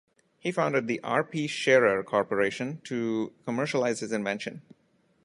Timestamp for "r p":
1.03-1.45